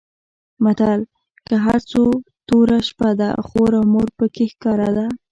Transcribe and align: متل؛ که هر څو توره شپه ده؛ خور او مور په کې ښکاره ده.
متل؛ 0.63 1.01
که 1.47 1.55
هر 1.65 1.79
څو 1.91 2.01
توره 2.47 2.79
شپه 2.87 3.09
ده؛ 3.19 3.29
خور 3.47 3.71
او 3.79 3.83
مور 3.93 4.09
په 4.17 4.25
کې 4.33 4.43
ښکاره 4.51 4.89
ده. 4.97 5.05